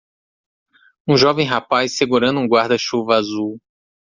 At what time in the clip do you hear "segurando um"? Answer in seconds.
1.95-2.47